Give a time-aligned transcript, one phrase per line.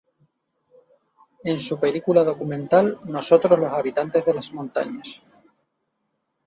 [1.43, 5.21] En su película documental „Nosotros los habitantes de las montañas.